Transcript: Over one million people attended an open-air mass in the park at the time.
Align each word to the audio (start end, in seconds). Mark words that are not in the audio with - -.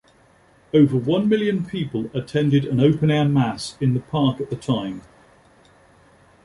Over 0.73 0.97
one 0.97 1.29
million 1.29 1.63
people 1.63 2.09
attended 2.11 2.65
an 2.65 2.79
open-air 2.79 3.25
mass 3.29 3.77
in 3.79 3.93
the 3.93 3.99
park 3.99 4.41
at 4.41 4.49
the 4.49 4.55
time. 4.55 5.03